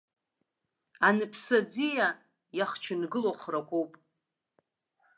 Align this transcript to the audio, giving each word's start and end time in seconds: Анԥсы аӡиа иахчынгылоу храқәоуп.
Анԥсы 1.07 1.55
аӡиа 1.59 2.07
иахчынгылоу 2.57 3.35
храқәоуп. 3.41 3.91